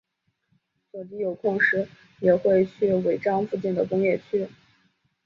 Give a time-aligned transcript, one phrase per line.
[0.91, 1.87] 佐吉有空时
[2.21, 4.47] 也会去尾张附近的工业区。